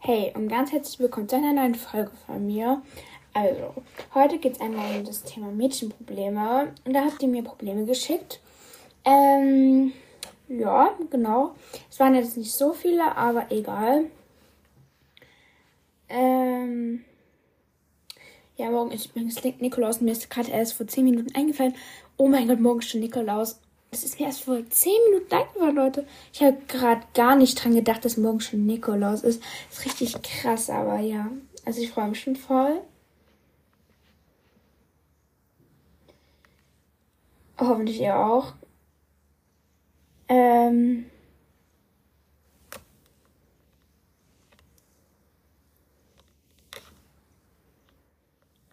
Hey 0.00 0.32
und 0.36 0.48
ganz 0.48 0.70
herzlich 0.70 1.00
willkommen 1.00 1.28
zu 1.28 1.36
einer 1.36 1.52
neuen 1.52 1.74
Folge 1.74 2.12
von 2.24 2.46
mir. 2.46 2.82
Also, 3.34 3.74
heute 4.14 4.38
geht 4.38 4.52
es 4.54 4.60
einmal 4.60 4.96
um 4.96 5.04
das 5.04 5.24
Thema 5.24 5.50
Mädchenprobleme. 5.50 6.72
Und 6.84 6.94
da 6.94 7.04
habt 7.04 7.20
ihr 7.20 7.28
mir 7.28 7.42
Probleme 7.42 7.84
geschickt. 7.84 8.40
Ähm, 9.04 9.92
ja, 10.48 10.94
genau. 11.10 11.56
Es 11.90 11.98
waren 11.98 12.14
jetzt 12.14 12.36
nicht 12.36 12.52
so 12.52 12.72
viele, 12.72 13.16
aber 13.16 13.50
egal. 13.50 14.04
Ähm, 16.08 17.04
ja, 18.56 18.70
morgen 18.70 18.92
ist 18.92 19.06
übrigens 19.06 19.42
Nikolaus. 19.42 20.00
Mir 20.00 20.12
ist 20.12 20.30
gerade 20.30 20.52
erst 20.52 20.74
vor 20.74 20.86
10 20.86 21.04
Minuten 21.04 21.34
eingefallen. 21.34 21.74
Oh 22.16 22.28
mein 22.28 22.46
Gott, 22.46 22.60
morgen 22.60 22.78
ist 22.78 22.88
schon 22.88 23.00
Nikolaus. 23.00 23.60
Das 23.90 24.04
ist 24.04 24.18
mir 24.20 24.26
erst 24.26 24.44
vor 24.44 24.58
10 24.68 24.92
Minuten 25.10 25.34
eingefallen, 25.34 25.76
Leute. 25.76 26.06
Ich 26.32 26.42
habe 26.42 26.58
gerade 26.68 27.02
gar 27.14 27.36
nicht 27.36 27.62
dran 27.62 27.74
gedacht, 27.74 28.04
dass 28.04 28.16
morgen 28.18 28.40
schon 28.40 28.66
Nikolaus 28.66 29.22
ist. 29.22 29.42
Ist 29.70 29.84
richtig 29.84 30.22
krass, 30.22 30.68
aber 30.70 30.98
ja. 31.00 31.30
Also 31.64 31.80
ich 31.80 31.90
freue 31.90 32.08
mich 32.08 32.20
schon 32.20 32.36
voll. 32.36 32.82
Hoffentlich 37.58 38.00
ihr 38.00 38.16
auch. 38.16 38.54
Ähm. 40.28 41.06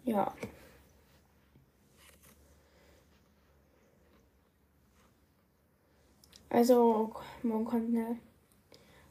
Ja. 0.04 0.32
Also, 6.56 7.12
morgen 7.42 7.66
kommt 7.66 7.94
eine 7.94 8.16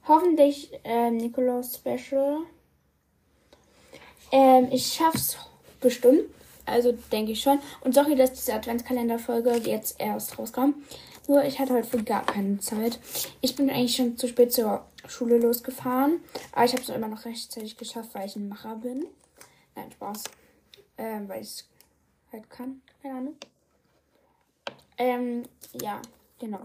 hoffentlich 0.08 0.72
äh, 0.84 1.12
Nikolaus 1.12 1.76
Special. 1.76 2.40
Ähm, 4.31 4.67
ich 4.72 4.91
schaff's 4.91 5.38
bestimmt. 5.80 6.23
Also 6.66 6.94
denke 7.11 7.33
ich 7.33 7.44
schon. 7.44 7.59
Und 7.81 7.94
sorry, 7.94 8.16
dass 8.16 8.33
diese 8.33 8.55
Adventskalenderfolge 8.55 9.58
jetzt 9.58 10.02
erst 10.02 10.39
rauskam. 10.39 10.73
Nur 11.28 11.44
ich 11.44 11.59
hatte 11.59 11.75
heute 11.75 12.03
gar 12.03 12.25
keine 12.25 12.58
Zeit. 12.58 13.00
Ich 13.42 13.55
bin 13.55 13.70
eigentlich 13.70 13.95
schon 13.95 14.17
zu 14.17 14.27
spät 14.27 14.52
zur 14.52 14.83
Schule 15.08 15.38
losgefahren. 15.38 16.22
Aber 16.52 16.66
ich 16.66 16.72
habe 16.72 16.81
es 16.81 16.89
immer 16.89 17.09
noch 17.09 17.25
rechtzeitig 17.25 17.77
geschafft, 17.77 18.09
weil 18.14 18.25
ich 18.25 18.36
ein 18.36 18.50
Macher 18.50 18.75
bin. 18.77 19.05
Nein, 19.75 19.92
Spaß. 19.92 20.23
Ähm, 20.98 21.30
weil 21.30 21.44
ich 21.44 21.50
es 21.50 21.70
halt 22.31 22.50
kann. 22.50 22.81
Keine 23.03 23.14
Ahnung. 23.14 23.36
Ähm, 24.98 25.44
ja, 25.80 26.02
genau. 26.39 26.61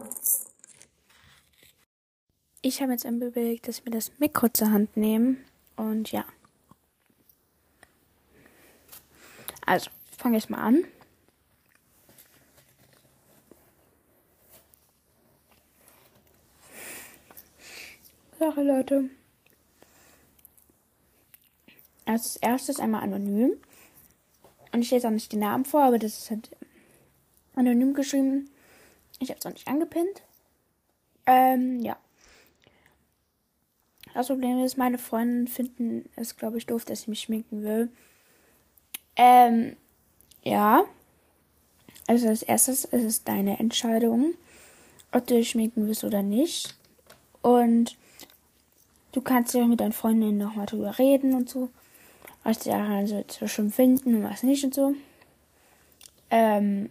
Ich 2.63 2.83
habe 2.83 2.93
jetzt 2.93 3.05
überlegt, 3.05 3.69
dass 3.69 3.79
ich 3.79 3.85
mir 3.85 3.91
das 3.91 4.13
Mikro 4.19 4.49
zur 4.49 4.71
Hand 4.71 4.97
nehme. 4.97 5.37
Und 5.77 6.13
ja. 6.13 6.25
Also, 9.65 9.91
fange 10.19 10.37
ich 10.37 10.51
mal 10.51 10.59
an. 10.59 10.85
Sache, 18.39 18.63
Leute. 18.63 19.11
Als 22.05 22.37
erstes 22.37 22.79
einmal 22.79 23.03
anonym. 23.03 23.53
Und 24.73 24.83
ich 24.83 24.91
lese 24.91 25.09
auch 25.09 25.13
nicht 25.13 25.33
den 25.33 25.41
Namen 25.41 25.65
vor, 25.65 25.83
aber 25.83 25.99
das 25.99 26.19
ist 26.19 26.31
halt 26.31 26.51
anonym 27.55 27.95
geschrieben. 27.95 28.51
Ich 29.19 29.31
habe 29.31 29.39
es 29.39 29.47
auch 29.47 29.53
nicht 29.53 29.69
angepinnt. 29.69 30.23
Ähm, 31.27 31.81
ja. 31.81 31.97
Das 34.15 34.27
Problem 34.27 34.63
ist, 34.65 34.77
meine 34.77 34.99
Freunde 34.99 35.51
finden 35.51 36.09
es, 36.17 36.37
glaube 36.37 36.59
ich, 36.59 36.67
doof, 36.67 36.85
dass 36.85 37.03
ich 37.03 37.09
mich 37.09 37.21
schminken 37.21 37.63
will. 37.63 37.89
Ähm, 39.17 39.77
ja. 40.43 40.85
Also 42.07 42.29
als 42.29 42.43
erstes 42.43 42.85
ist 42.85 43.05
es 43.05 43.25
deine 43.25 43.61
Entscheidung, 43.61 44.35
ob 45.13 45.27
du 45.27 45.35
dich 45.35 45.51
schminken 45.51 45.87
willst 45.87 46.03
oder 46.05 46.23
nicht. 46.23 46.77
Und 47.43 47.97
du 49.13 49.21
kannst 49.21 49.55
ja 49.55 49.67
mit 49.67 49.81
deinen 49.81 49.93
Freundinnen 49.93 50.39
nochmal 50.39 50.67
drüber 50.67 50.99
reden 50.99 51.35
und 51.35 51.49
so. 51.49 51.71
Was 52.43 52.59
die 52.61 52.71
daran 52.71 53.07
so 53.07 53.23
zwischen 53.29 53.71
finden 53.71 54.17
und 54.17 54.25
was 54.25 54.43
nicht 54.43 54.65
und 54.65 54.75
so. 54.75 54.95
Ähm, 56.31 56.91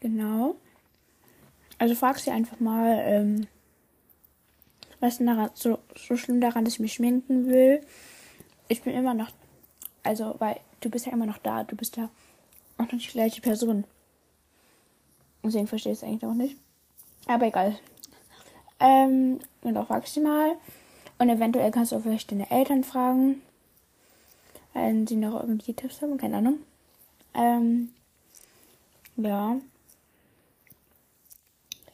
genau. 0.00 0.56
Also 1.78 1.94
frag 1.94 2.18
sie 2.18 2.30
einfach 2.30 2.58
mal, 2.58 2.98
ähm, 3.04 3.46
was 5.00 5.18
daran, 5.18 5.50
so, 5.54 5.78
so 5.96 6.16
schlimm 6.16 6.40
daran, 6.40 6.64
dass 6.64 6.74
ich 6.74 6.80
mich 6.80 6.94
schminken 6.94 7.46
will? 7.46 7.80
Ich 8.68 8.82
bin 8.82 8.94
immer 8.94 9.14
noch, 9.14 9.30
also, 10.02 10.34
weil 10.38 10.60
du 10.80 10.90
bist 10.90 11.06
ja 11.06 11.12
immer 11.12 11.26
noch 11.26 11.38
da, 11.38 11.64
du 11.64 11.76
bist 11.76 11.96
ja 11.96 12.10
auch 12.76 12.90
noch 12.92 12.98
die 12.98 13.06
gleiche 13.06 13.40
Person. 13.40 13.84
Deswegen 15.42 15.66
verstehe 15.66 15.92
ich 15.92 15.98
es 15.98 16.04
eigentlich 16.04 16.24
auch 16.24 16.34
nicht. 16.34 16.56
Aber 17.26 17.46
egal. 17.46 17.78
Ähm, 18.80 19.40
genau, 19.62 19.84
frag 19.84 20.06
sie 20.06 20.20
mal. 20.20 20.56
Und 21.18 21.28
eventuell 21.28 21.70
kannst 21.70 21.92
du 21.92 21.96
auch 21.96 22.02
vielleicht 22.02 22.30
deine 22.30 22.50
Eltern 22.50 22.84
fragen. 22.84 23.42
Wenn 24.72 25.06
sie 25.06 25.16
noch 25.16 25.40
irgendwie 25.40 25.72
Tipps 25.72 26.00
haben, 26.00 26.18
keine 26.18 26.36
Ahnung. 26.36 26.58
Ähm, 27.34 27.90
ja. 29.16 29.56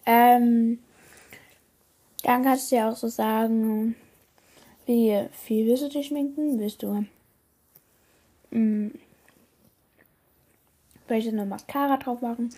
Ähm, 0.06 0.78
dann 2.24 2.42
kannst 2.42 2.72
du 2.72 2.76
ja 2.76 2.90
auch 2.90 2.96
so 2.96 3.08
sagen, 3.08 3.94
wie 4.86 5.28
viel 5.32 5.66
willst 5.66 5.84
du 5.84 5.88
dich 5.88 6.08
schminken? 6.08 6.58
Willst 6.58 6.82
du 6.82 6.92
mh, 6.92 7.06
hm, 8.50 8.92
welche 11.06 11.28
eine 11.28 11.44
Mascara 11.44 11.98
drauf 11.98 12.22
machen? 12.22 12.50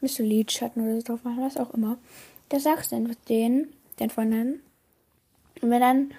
Willst 0.00 0.18
du 0.18 0.22
Lidschatten 0.22 0.82
oder 0.82 0.96
so 0.96 1.06
drauf 1.06 1.22
machen? 1.22 1.44
Was 1.44 1.58
auch 1.58 1.72
immer. 1.74 1.98
Das 2.48 2.64
sagst 2.64 2.92
du 2.92 2.96
einfach 2.96 3.14
denen, 3.28 3.72
den 4.00 4.10
Freunden. 4.10 4.62
Und 5.60 5.70
wenn 5.70 5.80
dann 5.80 6.14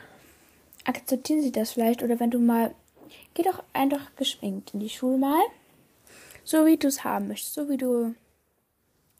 akzeptieren 0.86 1.42
sie 1.42 1.52
das 1.52 1.72
vielleicht 1.72 2.04
oder 2.04 2.20
wenn 2.20 2.32
du 2.32 2.40
mal, 2.40 2.76
geh 3.34 3.42
doch 3.42 3.64
einfach 3.74 4.16
geschminkt 4.16 4.76
in 4.76 4.80
die 4.80 4.90
Schule 4.90 5.18
mal. 5.18 5.44
So 6.44 6.68
wie 6.68 6.78
du 6.78 6.88
es 6.88 7.04
haben 7.04 7.30
möchtest, 7.30 7.56
so 7.56 7.68
wie 7.68 7.78
du 7.78 8.14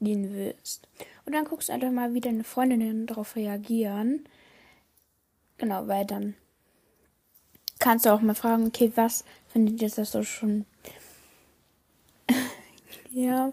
ihn 0.00 0.32
willst. 0.32 0.86
Und 1.26 1.32
dann 1.32 1.44
guckst 1.44 1.68
du 1.68 1.72
einfach 1.72 1.90
mal, 1.90 2.14
wie 2.14 2.20
deine 2.20 2.44
Freundinnen 2.44 3.06
darauf 3.06 3.36
reagieren. 3.36 4.28
Genau, 5.58 5.86
weil 5.86 6.04
dann 6.04 6.34
kannst 7.78 8.06
du 8.06 8.10
auch 8.10 8.20
mal 8.20 8.34
fragen, 8.34 8.66
okay, 8.66 8.92
was 8.94 9.24
findet 9.48 9.80
ihr 9.80 9.90
das 9.90 10.12
so 10.12 10.22
schon? 10.22 10.66
ja, 13.10 13.52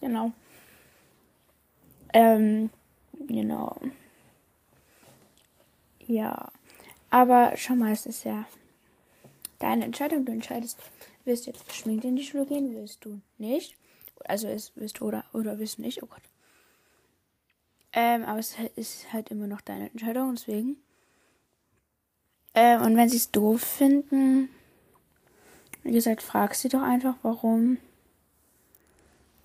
genau. 0.00 0.32
Ähm, 2.12 2.70
genau. 3.26 3.76
Ja. 6.06 6.52
Aber 7.10 7.52
schau 7.56 7.74
mal, 7.74 7.92
es 7.92 8.06
ist 8.06 8.24
ja 8.24 8.44
deine 9.58 9.84
Entscheidung. 9.84 10.24
Du 10.24 10.32
entscheidest, 10.32 10.78
willst 11.24 11.46
du 11.46 11.50
jetzt 11.50 11.66
geschminkt 11.68 12.04
in 12.04 12.16
die 12.16 12.24
Schule 12.24 12.46
gehen, 12.46 12.74
willst 12.74 13.04
du 13.04 13.20
nicht. 13.38 13.76
Also 14.24 14.48
es 14.48 14.72
willst 14.74 15.00
du 15.00 15.06
oder, 15.06 15.24
oder 15.32 15.58
willst 15.58 15.78
du 15.78 15.82
nicht, 15.82 16.02
oh 16.02 16.06
Gott. 16.06 16.22
Ähm, 17.94 18.24
aber 18.24 18.40
es 18.40 18.56
ist 18.76 19.12
halt 19.12 19.30
immer 19.30 19.46
noch 19.46 19.60
deine 19.60 19.90
Entscheidung, 19.90 20.34
deswegen. 20.34 20.76
Ähm, 22.54 22.82
und 22.82 22.96
wenn 22.96 23.08
sie 23.08 23.16
es 23.16 23.30
doof 23.30 23.60
finden, 23.62 24.48
wie 25.84 25.92
gesagt, 25.92 26.22
frag 26.22 26.54
sie 26.54 26.68
doch 26.68 26.82
einfach, 26.82 27.16
warum. 27.22 27.78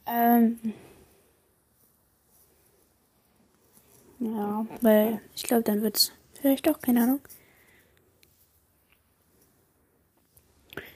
Ähm, 0.08 0.74
ja, 4.20 4.66
weil 4.81 5.22
ich 5.36 5.44
glaube, 5.44 5.64
dann 5.64 5.81
wird 5.81 5.98
es 5.98 6.12
vielleicht 6.34 6.66
doch, 6.68 6.80
keine 6.81 7.04
Ahnung. 7.04 7.22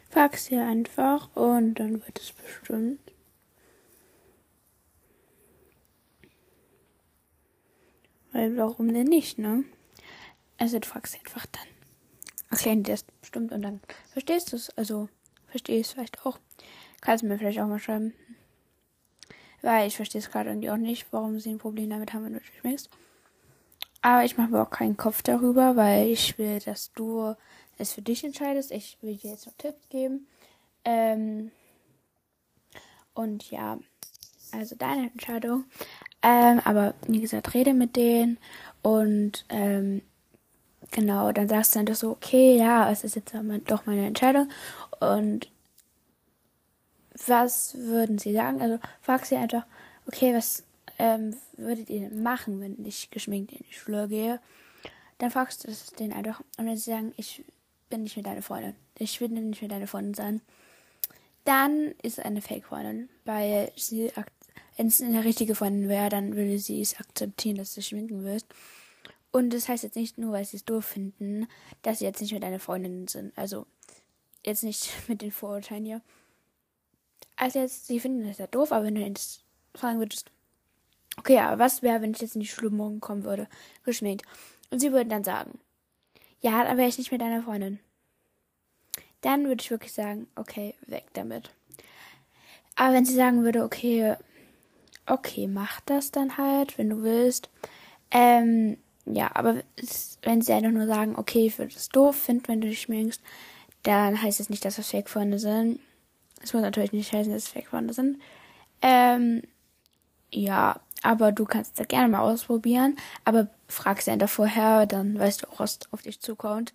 Frag 0.10 0.38
sie 0.38 0.58
einfach 0.58 1.36
und 1.36 1.76
dann 1.76 1.94
wird 2.06 2.20
es 2.20 2.32
bestimmt. 2.34 3.13
Weil 8.34 8.58
warum 8.58 8.94
denn 8.94 9.08
nicht, 9.08 9.38
ne? 9.38 9.64
Also 10.58 10.80
du 10.80 10.88
fragst 10.88 11.16
einfach 11.16 11.46
dann. 11.46 11.68
Erklären 12.50 12.84
dir 12.84 12.92
das 12.92 13.04
bestimmt 13.04 13.52
und 13.52 13.62
dann 13.62 13.80
verstehst 14.12 14.52
du 14.52 14.58
es. 14.58 14.70
Also 14.78 15.08
verstehst 15.48 15.92
du 15.92 15.96
vielleicht 15.96 16.26
auch. 16.26 16.40
Kannst 17.00 17.24
du 17.24 17.28
mir 17.28 17.38
vielleicht 17.38 17.60
auch 17.60 17.68
mal 17.68 17.80
schreiben. 17.80 18.14
Weil 19.62 19.88
ich 19.88 19.96
verstehe 19.96 20.20
es 20.20 20.30
gerade 20.30 20.50
irgendwie 20.50 20.70
auch 20.70 20.78
nicht, 20.78 21.06
warum 21.12 21.40
sie 21.40 21.52
ein 21.52 21.58
Problem 21.58 21.90
damit 21.90 22.14
haben, 22.14 22.26
wenn 22.26 22.34
du 22.34 22.40
dich 22.40 22.58
schminkst. 22.60 22.90
Aber 24.02 24.26
ich 24.26 24.38
mache 24.38 24.50
mir 24.50 24.62
auch 24.62 24.70
keinen 24.70 24.98
Kopf 24.98 25.22
darüber, 25.22 25.76
weil 25.76 26.10
ich 26.10 26.38
will, 26.38 26.60
dass 26.60 26.92
du 26.92 27.36
es 27.78 27.94
für 27.94 28.02
dich 28.02 28.24
entscheidest. 28.24 28.72
Ich 28.72 28.98
will 29.02 29.16
dir 29.16 29.32
jetzt 29.32 29.46
noch 29.46 29.54
Tipps 29.54 29.88
geben. 29.90 30.28
Ähm, 30.84 31.52
und 33.14 33.50
ja, 33.52 33.80
also 34.52 34.76
deine 34.76 35.10
Entscheidung. 35.10 35.66
Ähm, 36.24 36.62
aber 36.64 36.94
wie 37.08 37.22
gesagt, 37.22 37.54
rede 37.54 37.74
mit 37.74 37.98
denen 37.98 38.38
und 38.82 39.46
ähm, 39.50 40.02
genau, 40.92 41.32
dann 41.34 41.50
sagst 41.50 41.76
du 41.76 41.80
dann 41.80 41.86
doch 41.86 41.96
so, 41.96 42.12
okay, 42.12 42.58
ja, 42.58 42.90
es 42.90 43.04
ist 43.04 43.16
jetzt 43.16 43.34
doch 43.68 43.86
meine 43.86 44.08
Entscheidung. 44.08 44.50
Und 45.00 45.50
was 47.28 47.76
würden 47.76 48.18
sie 48.20 48.34
sagen? 48.34 48.62
Also 48.62 48.80
frag 49.02 49.26
sie 49.26 49.36
einfach, 49.36 49.66
okay, 50.08 50.34
was 50.34 50.64
ähm, 50.98 51.36
würdet 51.58 51.90
ihr 51.90 52.10
denn 52.10 52.24
machen, 52.24 52.62
wenn 52.62 52.86
ich 52.86 53.12
geschminkt 53.12 53.52
in 53.52 53.66
die 53.70 53.74
Schule 53.74 54.08
gehe? 54.08 54.40
Dann 55.18 55.32
fragst 55.32 55.66
du 55.66 55.72
es 55.72 55.88
denen 55.88 56.14
einfach. 56.14 56.42
Und 56.58 56.66
wenn 56.66 56.78
sie 56.78 56.92
sagen, 56.92 57.14
ich 57.18 57.44
bin 57.90 58.04
nicht 58.04 58.16
mehr 58.16 58.24
deine 58.24 58.42
Freundin, 58.42 58.76
ich 58.98 59.20
will 59.20 59.30
nicht 59.30 59.62
mehr 59.62 59.70
deine 59.70 59.88
Freundin 59.88 60.14
sein, 60.14 60.42
dann 61.46 61.94
ist 62.02 62.20
es 62.20 62.26
eine 62.26 62.42
Fake-Freundin, 62.42 63.10
weil 63.26 63.72
sie, 63.76 64.12
wenn 64.78 64.88
es 64.88 65.02
eine 65.02 65.24
richtige 65.24 65.56
Freundin 65.56 65.90
wäre, 65.90 66.10
dann 66.10 66.36
würde 66.36 66.60
sie 66.60 66.82
es 66.82 67.00
akzeptieren, 67.00 67.58
dass 67.58 67.74
du 67.74 67.82
schminken 67.82 68.24
wirst. 68.24 68.48
Und 69.32 69.52
das 69.52 69.68
heißt 69.68 69.84
jetzt 69.84 69.96
nicht 69.96 70.18
nur, 70.18 70.32
weil 70.32 70.46
sie 70.46 70.58
es 70.58 70.66
doof 70.66 70.86
finden, 70.86 71.48
dass 71.82 72.00
sie 72.00 72.06
jetzt 72.06 72.22
nicht 72.22 72.32
mehr 72.32 72.40
deine 72.40 72.60
Freundinnen 72.60 73.08
sind. 73.08 73.36
Also, 73.36 73.66
jetzt 74.46 74.64
nicht 74.64 74.92
mit 75.08 75.22
den 75.22 75.32
Vorurteilen 75.32 75.86
hier. 75.86 76.02
Also 77.36 77.60
jetzt, 77.60 77.88
sie 77.88 78.00
finden 78.00 78.28
das 78.28 78.38
ja 78.38 78.48
doof, 78.48 78.72
aber 78.72 78.86
wenn 78.86 78.96
du 78.96 79.02
jetzt 79.02 79.44
fragen 79.74 80.00
würdest, 80.00 80.30
okay, 81.18 81.40
aber 81.40 81.58
was 81.58 81.82
wäre, 81.82 82.02
wenn 82.02 82.12
ich 82.12 82.22
jetzt 82.22 82.36
in 82.36 82.42
die 82.42 82.48
Schule 82.48 82.70
morgen 82.70 83.00
kommen 83.00 83.24
würde, 83.24 83.48
geschminkt? 83.84 84.26
Und 84.70 84.80
sie 84.80 84.92
würden 84.92 85.10
dann 85.10 85.24
sagen, 85.24 85.60
ja, 86.42 86.64
dann 86.64 86.78
wäre 86.78 86.90
ich 86.90 86.98
nicht 86.98 87.12
mehr 87.12 87.20
deine 87.20 87.42
Freundin. 87.42 87.80
Dann 89.22 89.46
würde 89.46 89.62
ich 89.62 89.72
wirklich 89.72 89.94
sagen, 89.94 90.28
okay, 90.36 90.76
weg 90.86 91.06
damit. 91.14 91.50
Aber 92.76 92.94
wenn 92.94 93.06
sie 93.06 93.16
sagen 93.16 93.44
würde, 93.44 93.64
okay, 93.64 94.16
okay, 95.06 95.48
mach 95.48 95.82
das 95.82 96.12
dann 96.12 96.38
halt, 96.38 96.78
wenn 96.78 96.90
du 96.90 97.04
willst. 97.04 97.50
Ähm, 98.12 98.78
ja, 99.06 99.32
aber 99.34 99.64
wenn 100.22 100.42
sie 100.42 100.54
einfach 100.54 100.72
nur 100.72 100.88
sagen, 100.88 101.16
okay, 101.18 101.48
ich 101.48 101.58
würde 101.58 101.74
es 101.76 101.90
doof 101.90 102.16
finden, 102.16 102.48
wenn 102.48 102.62
du 102.62 102.68
dich 102.68 102.82
schminkst, 102.82 103.22
dann 103.84 104.22
heißt 104.22 104.40
es 104.40 104.50
nicht, 104.50 104.64
dass 104.64 104.78
das 104.78 104.90
Fake-Freunde 104.90 105.40
sind. 105.40 105.80
Es 106.42 106.54
muss 106.54 106.62
natürlich 106.62 106.94
nicht 106.94 107.12
heißen, 107.12 107.32
dass 107.32 107.44
es 107.44 107.50
Fake-Freunde 107.50 107.94
sind. 107.94 108.22
Ähm, 108.82 109.44
ja, 110.32 110.80
aber 111.02 111.32
du 111.32 111.46
kannst 111.46 111.80
das 111.80 111.88
gerne 111.88 112.08
mal 112.08 112.22
ausprobieren. 112.22 112.98
Aber 113.26 113.50
frag 113.68 114.02
sie 114.02 114.12
einfach 114.12 114.30
vorher, 114.30 114.86
dann 114.86 115.20
weißt 115.20 115.44
du 115.44 115.48
auch, 115.50 115.60
was 115.60 115.80
auf 115.92 116.02
dich 116.02 116.22
zukommt. 116.22 116.74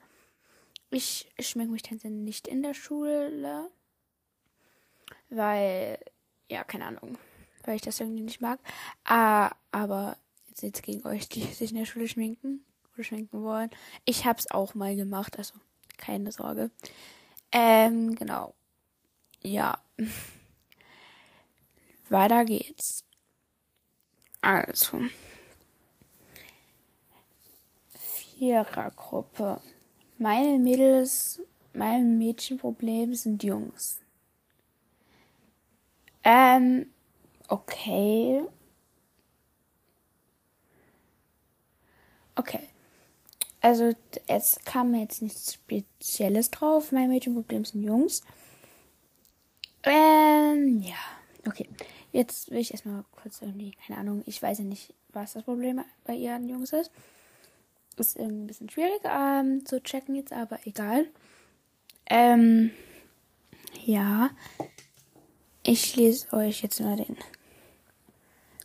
Ich 0.90 1.30
schminke 1.38 1.72
mich 1.72 1.82
dann 1.82 2.25
nicht 2.25 2.46
in 2.46 2.62
der 2.62 2.75
Schule, 2.75 3.70
weil, 5.30 5.98
ja, 6.50 6.64
keine 6.64 6.86
Ahnung, 6.86 7.19
weil 7.68 7.76
ich 7.76 7.82
das 7.82 8.00
irgendwie 8.00 8.22
nicht 8.22 8.40
mag. 8.40 8.58
Ah, 9.04 9.50
aber 9.70 10.16
jetzt 10.48 10.62
nichts 10.62 10.82
gegen 10.82 11.06
euch, 11.06 11.28
die 11.28 11.42
sich 11.42 11.70
in 11.70 11.76
der 11.76 11.84
Schule 11.84 12.08
schminken 12.08 12.64
oder 12.94 13.04
schminken 13.04 13.42
wollen. 13.42 13.70
Ich 14.06 14.24
hab's 14.24 14.50
auch 14.50 14.74
mal 14.74 14.96
gemacht, 14.96 15.38
also 15.38 15.54
keine 15.98 16.32
Sorge. 16.32 16.70
Ähm, 17.52 18.14
genau. 18.14 18.54
Ja. 19.42 19.78
Weiter 22.08 22.46
geht's. 22.46 23.04
Also. 24.40 25.02
Vierergruppe. 27.92 29.60
Meine 30.16 30.58
Mädels, 30.58 31.42
mein 31.74 32.18
Mädchenproblem 32.18 33.14
sind 33.14 33.42
Jungs. 33.42 34.00
Ähm, 36.24 36.86
okay. 37.48 38.44
Okay. 42.36 42.60
Also, 43.60 43.92
es 44.28 44.58
kam 44.64 44.94
jetzt 44.94 45.22
nichts 45.22 45.54
Spezielles 45.54 46.50
drauf. 46.50 46.92
Mein 46.92 47.08
Mädchenproblem 47.08 47.64
sind 47.64 47.82
Jungs. 47.82 48.22
Ähm, 49.82 50.80
ja. 50.82 50.94
Okay. 51.46 51.68
Jetzt 52.12 52.50
will 52.50 52.58
ich 52.58 52.72
erstmal 52.72 53.04
kurz 53.10 53.42
irgendwie, 53.42 53.72
keine 53.86 53.98
Ahnung, 53.98 54.22
ich 54.26 54.40
weiß 54.40 54.58
ja 54.58 54.64
nicht, 54.64 54.94
was 55.12 55.32
das 55.32 55.42
Problem 55.42 55.84
bei 56.04 56.14
ihren 56.14 56.48
Jungs 56.48 56.72
ist. 56.72 56.90
Ist 57.96 58.18
ein 58.18 58.46
bisschen 58.46 58.70
schwierig 58.70 59.00
ähm, 59.04 59.66
zu 59.66 59.82
checken 59.82 60.14
jetzt, 60.14 60.32
aber 60.32 60.60
egal. 60.64 61.06
Ähm, 62.06 62.70
ja. 63.84 64.30
Ich 65.64 65.96
lese 65.96 66.32
euch 66.32 66.62
jetzt 66.62 66.80
mal 66.80 66.96
den 66.96 67.16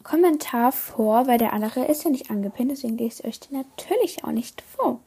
Kommentar 0.03 0.71
vor, 0.71 1.27
weil 1.27 1.37
der 1.37 1.53
andere 1.53 1.85
ist 1.85 2.03
ja 2.03 2.11
nicht 2.11 2.29
angepinnt, 2.29 2.71
deswegen 2.71 2.97
lese 2.97 3.21
ich 3.21 3.27
euch 3.27 3.39
den 3.39 3.57
natürlich 3.57 4.23
auch 4.23 4.31
nicht 4.31 4.61
vor. 4.61 4.99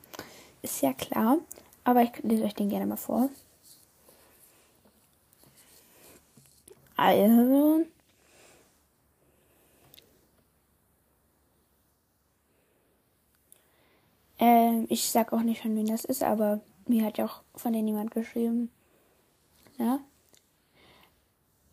Ist 0.63 0.83
ja 0.83 0.93
klar, 0.93 1.39
aber 1.85 2.03
ich 2.03 2.11
lese 2.23 2.45
euch 2.45 2.55
den 2.55 2.69
gerne 2.69 2.87
mal 2.87 2.97
vor. 2.97 3.29
Also, 6.97 7.85
Ähm, 14.39 14.87
ich 14.89 15.09
sag 15.11 15.33
auch 15.33 15.41
nicht, 15.41 15.63
von 15.63 15.77
wem 15.77 15.87
das 15.87 16.05
ist, 16.05 16.23
aber 16.23 16.61
mir 16.87 17.05
hat 17.05 17.19
ja 17.19 17.25
auch 17.27 17.43
von 17.55 17.73
denen 17.73 17.89
jemand 17.89 18.11
geschrieben. 18.11 18.71
Ja. 19.79 20.01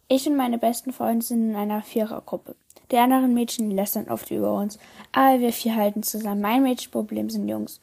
Ich 0.08 0.28
und 0.28 0.36
meine 0.36 0.58
besten 0.58 0.94
Freunde 0.94 1.26
sind 1.26 1.50
in 1.50 1.56
einer 1.56 1.82
Vierergruppe. 1.82 2.56
Die 2.94 3.00
anderen 3.00 3.34
Mädchen 3.34 3.72
lästern 3.72 4.08
oft 4.08 4.30
über 4.30 4.54
uns, 4.54 4.78
aber 5.14 5.40
wir 5.40 5.52
vier 5.52 5.76
halten 5.76 6.04
zusammen. 6.04 6.42
Mein 6.42 6.62
Mädchenproblem 6.62 7.28
sind 7.32 7.50
Jungs. 7.50 7.82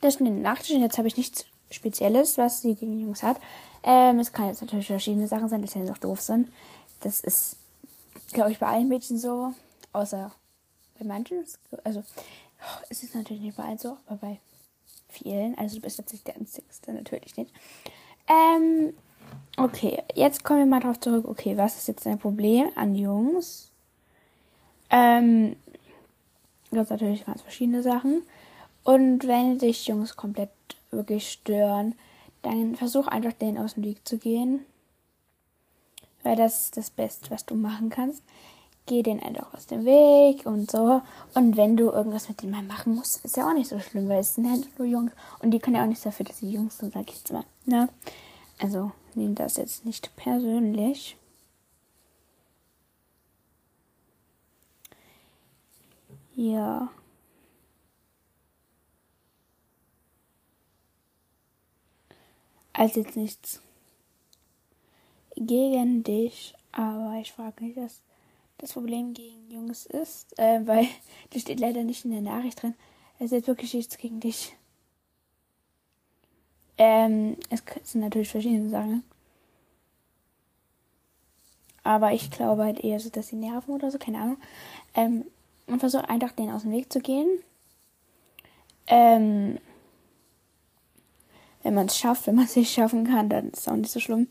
Das 0.00 0.14
ist 0.14 0.22
eine 0.22 0.30
Nachricht 0.30 0.70
und 0.70 0.80
jetzt 0.80 0.96
habe 0.96 1.06
ich 1.06 1.18
nichts 1.18 1.44
Spezielles, 1.70 2.38
was 2.38 2.62
sie 2.62 2.74
gegen 2.74 2.98
Jungs 2.98 3.22
hat. 3.22 3.38
Ähm, 3.82 4.18
es 4.18 4.32
kann 4.32 4.46
jetzt 4.46 4.62
natürlich 4.62 4.86
verschiedene 4.86 5.28
Sachen 5.28 5.50
sein, 5.50 5.60
dass 5.60 5.72
sie 5.72 5.90
auch 5.90 5.98
doof 5.98 6.22
sind. 6.22 6.50
Das 7.00 7.20
ist, 7.20 7.58
glaube 8.32 8.50
ich, 8.50 8.58
bei 8.58 8.68
allen 8.68 8.88
Mädchen 8.88 9.18
so, 9.18 9.52
außer 9.92 10.32
bei 10.98 11.04
manchen. 11.04 11.44
Also 11.84 12.02
es 12.88 13.02
ist 13.02 13.14
natürlich 13.14 13.42
nicht 13.42 13.58
bei 13.58 13.64
allen 13.64 13.76
so, 13.76 13.98
aber 14.06 14.16
bei 14.16 14.40
vielen. 15.10 15.58
Also 15.58 15.76
du 15.76 15.82
bist 15.82 15.98
jetzt 15.98 16.14
nicht 16.14 16.26
der 16.26 16.36
Einzigste, 16.36 16.94
natürlich 16.94 17.36
nicht. 17.36 17.52
Ähm, 18.26 18.94
okay, 19.58 20.02
jetzt 20.14 20.42
kommen 20.42 20.60
wir 20.60 20.66
mal 20.66 20.80
drauf 20.80 20.98
zurück. 21.00 21.28
Okay, 21.28 21.58
was 21.58 21.76
ist 21.76 21.88
jetzt 21.88 22.06
dein 22.06 22.18
Problem 22.18 22.70
an 22.76 22.94
Jungs? 22.94 23.67
Ähm, 24.90 25.56
sind 26.70 26.90
natürlich 26.90 27.26
ganz 27.26 27.42
verschiedene 27.42 27.82
Sachen. 27.82 28.22
Und 28.84 29.26
wenn 29.26 29.58
dich 29.58 29.86
Jungs 29.86 30.16
komplett 30.16 30.50
wirklich 30.90 31.30
stören, 31.30 31.94
dann 32.42 32.76
versuch 32.76 33.06
einfach 33.06 33.32
denen 33.32 33.58
aus 33.58 33.74
dem 33.74 33.84
Weg 33.84 34.06
zu 34.06 34.18
gehen. 34.18 34.64
Weil 36.22 36.36
das 36.36 36.64
ist 36.64 36.76
das 36.76 36.90
Beste, 36.90 37.30
was 37.30 37.44
du 37.44 37.54
machen 37.54 37.90
kannst 37.90 38.22
geh 38.88 39.02
den 39.02 39.22
einfach 39.22 39.54
aus 39.54 39.66
dem 39.66 39.84
Weg 39.84 40.44
und 40.44 40.68
so. 40.70 41.00
Und 41.34 41.56
wenn 41.56 41.76
du 41.76 41.90
irgendwas 41.90 42.28
mit 42.28 42.42
denen 42.42 42.52
mal 42.52 42.62
machen 42.62 42.96
musst, 42.96 43.24
ist 43.24 43.36
ja 43.36 43.48
auch 43.48 43.54
nicht 43.54 43.68
so 43.68 43.78
schlimm, 43.78 44.08
weil 44.08 44.20
es 44.20 44.34
sind 44.34 44.50
halt 44.50 44.76
nur 44.78 44.88
Jungs 44.88 45.12
und 45.40 45.52
die 45.52 45.60
können 45.60 45.76
ja 45.76 45.84
auch 45.84 45.86
nichts 45.86 46.02
dafür, 46.02 46.26
dass 46.26 46.38
sie 46.38 46.50
Jungs 46.50 46.78
sind, 46.78 46.94
sag 46.94 47.08
ich 47.08 47.16
jetzt 47.16 47.32
mal. 47.32 47.44
Ne? 47.66 47.88
Also, 48.58 48.90
nehm 49.14 49.36
das 49.36 49.56
jetzt 49.56 49.84
nicht 49.84 50.10
persönlich. 50.16 51.16
Ja. 56.38 56.88
Also 62.72 63.00
jetzt 63.00 63.16
nichts 63.16 63.60
gegen 65.34 66.04
dich, 66.04 66.54
aber 66.70 67.18
ich 67.20 67.32
frage 67.32 67.64
mich, 67.64 67.74
dass 67.74 68.02
das 68.58 68.72
Problem 68.72 69.14
gegen 69.14 69.50
Jungs 69.50 69.86
ist, 69.86 70.38
äh, 70.38 70.64
weil 70.64 70.86
das 71.30 71.42
steht 71.42 71.58
leider 71.58 71.82
nicht 71.82 72.04
in 72.04 72.12
der 72.12 72.20
Nachricht 72.20 72.62
drin. 72.62 72.74
Es 73.18 73.32
ist 73.32 73.48
wirklich 73.48 73.74
nichts 73.74 73.98
gegen 73.98 74.20
dich. 74.20 74.54
Ähm, 76.76 77.36
es 77.50 77.64
sind 77.82 78.02
natürlich 78.02 78.28
verschiedene 78.28 78.70
Sachen. 78.70 79.02
Aber 81.82 82.12
ich 82.12 82.30
glaube 82.30 82.62
halt 82.62 82.78
eher 82.84 83.00
so, 83.00 83.10
dass 83.10 83.28
sie 83.28 83.36
nerven 83.36 83.74
oder 83.74 83.90
so, 83.90 83.98
keine 83.98 84.18
Ahnung. 84.20 84.36
Ähm, 84.94 85.24
und 85.68 85.80
versuche 85.80 86.08
einfach 86.08 86.32
denen 86.32 86.52
aus 86.52 86.62
dem 86.62 86.72
Weg 86.72 86.92
zu 86.92 87.00
gehen. 87.00 87.42
Ähm, 88.86 89.58
wenn 91.62 91.74
man 91.74 91.86
es 91.86 91.98
schafft, 91.98 92.26
wenn 92.26 92.36
man 92.36 92.46
es 92.46 92.56
nicht 92.56 92.72
schaffen 92.72 93.06
kann, 93.06 93.28
dann 93.28 93.50
ist 93.50 93.60
es 93.60 93.68
auch 93.68 93.76
nicht 93.76 93.90
so 93.90 94.00
schlimm. 94.00 94.28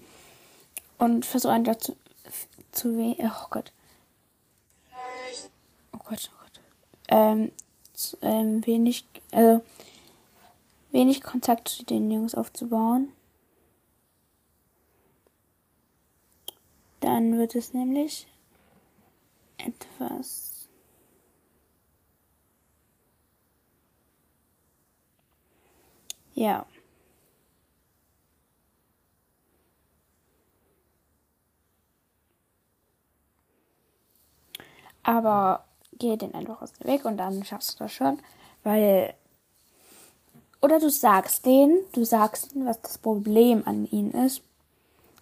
Und 0.98 1.26
versuche 1.26 1.54
einfach 1.54 1.76
zu, 1.76 1.96
zu 2.72 2.98
wenig, 2.98 3.20
oh 3.22 3.48
Gott, 3.50 3.72
Gott, 6.08 6.30
oh 6.32 6.38
Gott. 6.40 6.62
Ähm, 7.10 7.52
ähm, 8.22 8.66
wenig, 8.66 9.06
also 9.32 9.62
wenig 10.92 11.22
Kontakt 11.22 11.68
zu 11.68 11.84
den 11.84 12.10
Jungs 12.10 12.34
aufzubauen. 12.34 13.12
Dann 17.02 17.38
wird 17.38 17.56
es 17.56 17.74
nämlich 17.74 18.28
etwas 19.58 20.57
Ja. 26.38 26.68
Aber 35.02 35.66
geh 35.94 36.16
den 36.16 36.36
einfach 36.36 36.62
aus 36.62 36.74
dem 36.74 36.86
Weg 36.88 37.06
und 37.06 37.18
dann 37.18 37.44
schaffst 37.44 37.74
du 37.74 37.86
das 37.86 37.92
schon. 37.92 38.20
Weil. 38.64 39.16
Oder 40.62 40.80
du 40.80 40.92
sagst 40.92 41.48
denen, 41.48 41.80
du 41.94 42.06
sagst 42.06 42.54
ihnen, 42.54 42.68
was 42.68 42.80
das 42.82 43.00
Problem 43.00 43.64
an 43.66 43.86
ihnen 43.86 44.12
ist. 44.12 44.44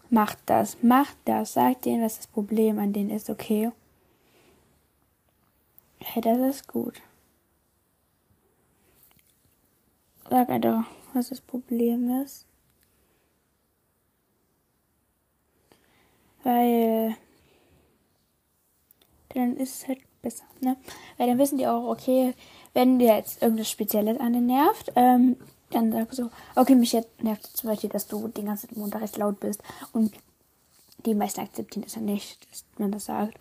Macht 0.09 0.39
das, 0.47 0.83
macht 0.83 1.15
das, 1.23 1.53
sag 1.53 1.81
denen, 1.83 2.03
was 2.03 2.17
das 2.17 2.27
Problem 2.27 2.77
an 2.77 2.91
denen 2.91 3.09
ist, 3.09 3.29
okay? 3.29 3.71
Hey, 5.99 6.21
das 6.21 6.37
ist 6.39 6.67
gut. 6.67 7.01
Sag 10.29 10.49
einfach, 10.49 10.85
was 11.15 11.29
das 11.29 11.41
Problem 11.41 12.21
ist. 12.21 12.45
Weil 16.43 17.15
dann 19.29 19.57
ist 19.57 19.81
es 19.81 19.87
halt 19.87 19.99
besser, 20.21 20.45
ne? 20.61 20.77
Weil 21.17 21.27
dann 21.27 21.39
wissen 21.39 21.57
die 21.57 21.67
auch, 21.67 21.89
okay, 21.89 22.33
wenn 22.73 22.99
dir 22.99 23.15
jetzt 23.15 23.41
irgendwas 23.41 23.69
Spezielles 23.69 24.19
an 24.19 24.33
den 24.33 24.45
nervt, 24.45 24.91
ähm, 24.95 25.37
dann 25.71 25.91
sagst 25.91 26.19
du, 26.19 26.29
okay, 26.55 26.75
mich 26.75 26.93
jetzt 26.93 27.23
nervt 27.23 27.45
zum 27.45 27.69
Beispiel, 27.69 27.89
dass 27.89 28.07
du 28.07 28.27
den 28.27 28.45
ganzen 28.45 28.69
Montag 28.79 29.01
recht 29.01 29.17
laut 29.17 29.39
bist 29.39 29.61
und 29.93 30.13
die 31.05 31.15
meisten 31.15 31.41
akzeptieren 31.41 31.83
das 31.83 31.95
ja 31.95 32.01
nicht, 32.01 32.49
dass 32.51 32.65
man 32.77 32.91
das 32.91 33.05
sagt. 33.05 33.37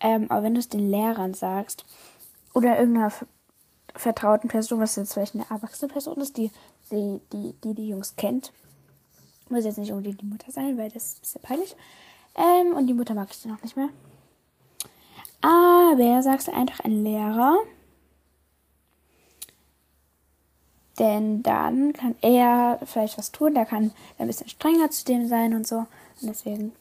Ähm, 0.00 0.30
aber 0.30 0.44
wenn 0.44 0.54
du 0.54 0.60
es 0.60 0.68
den 0.68 0.90
Lehrern 0.90 1.34
sagst 1.34 1.84
oder 2.52 2.78
irgendeiner 2.78 3.12
vertrauten 3.94 4.48
Person, 4.48 4.80
was 4.80 4.96
jetzt 4.96 5.14
vielleicht 5.14 5.34
eine 5.34 5.46
erwachsene 5.48 5.92
Person 5.92 6.16
ist, 6.18 6.36
die 6.36 6.50
die, 6.94 7.20
die, 7.32 7.52
die, 7.64 7.74
die 7.74 7.88
Jungs 7.88 8.16
kennt, 8.16 8.52
muss 9.48 9.64
jetzt 9.64 9.78
nicht 9.78 9.92
unbedingt 9.92 10.20
die 10.20 10.26
Mutter 10.26 10.50
sein, 10.50 10.78
weil 10.78 10.90
das 10.90 11.04
ist 11.04 11.20
bisschen 11.22 11.42
peinlich. 11.42 11.76
Ähm, 12.34 12.74
und 12.74 12.86
die 12.86 12.94
Mutter 12.94 13.14
mag 13.14 13.28
ich 13.30 13.42
dann 13.42 13.56
auch 13.56 13.62
nicht 13.62 13.76
mehr. 13.76 13.90
Aber 15.40 16.22
sagst 16.22 16.48
du 16.48 16.52
einfach 16.52 16.80
ein 16.80 17.04
Lehrer. 17.04 17.58
Denn 20.98 21.42
dann 21.42 21.92
kann 21.92 22.14
er 22.22 22.78
vielleicht 22.84 23.18
was 23.18 23.32
tun, 23.32 23.54
der 23.54 23.66
kann 23.66 23.92
ein 24.18 24.26
bisschen 24.26 24.48
strenger 24.48 24.90
zu 24.90 25.04
dem 25.04 25.28
sein 25.28 25.54
und 25.54 25.66
so. 25.66 25.78
Und 25.78 25.88
deswegen, 26.22 26.72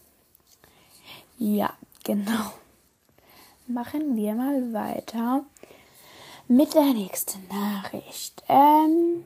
ja, 1.38 1.74
genau. 2.03 2.53
Machen 3.65 4.15
wir 4.15 4.36
mal 4.36 4.74
weiter 4.74 5.43
mit 6.48 6.74
der 6.74 6.93
nächsten 6.93 7.48
Nachricht. 7.48 8.43
Ähm, 8.48 9.25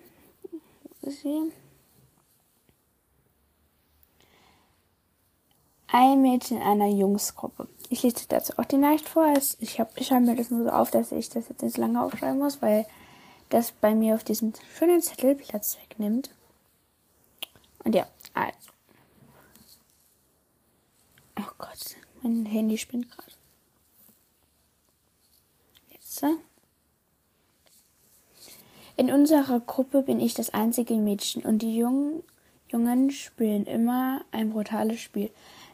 sie. 1.12 1.52
Ein 5.88 6.22
Mädchen 6.22 6.58
in 6.58 6.64
einer 6.64 6.88
Jungsgruppe 6.88 7.68
ich 7.90 8.04
lese 8.04 8.26
dazu 8.28 8.54
auch 8.58 8.66
die 8.66 8.78
Nachricht 8.78 9.08
vor. 9.08 9.34
Ich, 9.60 9.80
hab, 9.80 9.98
ich 10.00 10.08
schreibe 10.08 10.26
mir 10.26 10.36
das 10.36 10.52
nur 10.52 10.64
so 10.64 10.70
auf, 10.70 10.92
dass 10.92 11.12
ich 11.12 11.30
das 11.30 11.50
jetzt 11.50 11.62
nicht 11.62 11.78
lange 11.78 12.04
aufschreiben 12.04 12.40
muss, 12.40 12.62
weil 12.62 12.86
das 13.50 13.72
bei 13.72 13.96
mir 13.96 14.16
auf 14.16 14.24
diesem 14.24 14.54
schönen 14.78 15.02
Zettel 15.02 15.36
Platz 15.36 15.78
wegnimmt. 15.82 16.30
Und 17.84 17.96
ja, 17.96 18.08
also. 18.34 18.58
Oh 21.40 21.52
Gott, 21.58 21.96
mein 22.22 22.46
Handy 22.46 22.78
spinnt 22.78 23.10
gerade. 23.10 23.32
Jetzt. 25.92 26.24
In 28.98 29.12
unserer 29.12 29.62
Gruppe 29.62 30.02
bin 30.02 30.20
ich 30.20 30.34
das 30.34 30.54
einzige 30.54 30.96
Mädchen 30.96 31.44
und 31.44 31.60
die 31.60 31.78
Jungen, 31.78 32.24
Jungen 32.70 33.12
spielen 33.12 33.66
immer 33.66 34.22
ein 34.32 34.50
brutales 34.50 35.00
Spiel 35.00 35.30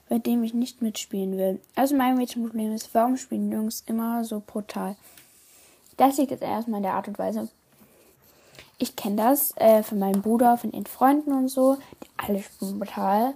bei 0.09 0.19
dem 0.19 0.43
ich 0.43 0.53
nicht 0.53 0.81
mitspielen 0.81 1.37
will. 1.37 1.59
Also 1.75 1.95
mein 1.95 2.17
Mädchenproblem 2.17 2.73
ist, 2.73 2.93
warum 2.93 3.17
spielen 3.17 3.51
Jungs 3.51 3.83
immer 3.87 4.23
so 4.23 4.43
brutal? 4.45 4.95
Das 5.97 6.17
liegt 6.17 6.29
jetzt 6.29 6.43
erstmal 6.43 6.77
in 6.77 6.83
der 6.83 6.93
Art 6.93 7.07
und 7.07 7.17
Weise. 7.17 7.49
Ich 8.77 8.95
kenne 8.95 9.15
das 9.15 9.55
äh, 9.57 9.81
von 9.81 9.99
meinem 9.99 10.21
Bruder, 10.21 10.57
von 10.57 10.69
den 10.69 10.85
Freunden 10.85 11.31
und 11.31 11.47
so, 11.47 11.77
die 12.03 12.09
alle 12.17 12.43
spielen 12.43 12.79
brutal, 12.79 13.33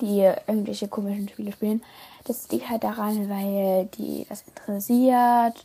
die 0.00 0.20
irgendwelche 0.20 0.88
komischen 0.88 1.28
Spiele 1.28 1.52
spielen. 1.52 1.82
Das 2.24 2.50
liegt 2.50 2.68
halt 2.68 2.84
daran, 2.84 3.28
weil 3.28 3.86
die 3.96 4.26
das 4.28 4.42
interessiert, 4.42 5.64